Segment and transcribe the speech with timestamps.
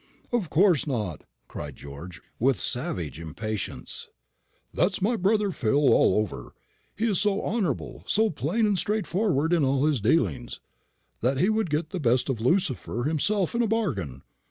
[0.31, 4.07] "Of course not," cried George, with savage impatience;
[4.73, 6.55] "that's my brother Phil all over.
[6.95, 10.59] He is so honourable, so plain and straightforward in all his dealings,
[11.19, 14.23] that he would get the best of Lucifer himself in a bargain.